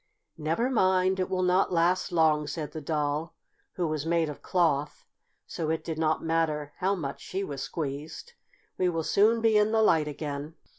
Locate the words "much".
6.95-7.21